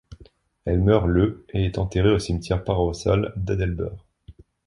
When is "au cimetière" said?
2.11-2.63